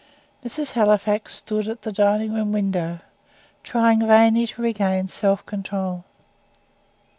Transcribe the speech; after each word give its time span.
Mrs. 0.43 0.71
Halifax 0.71 1.35
stood 1.35 1.67
at 1.67 1.83
the 1.83 1.91
dining 1.91 2.33
room 2.33 2.51
window, 2.51 3.01
trying 3.61 3.99
vainly 4.07 4.47
to 4.47 4.59
regain 4.63 5.07
self 5.07 5.45
control. 5.45 6.05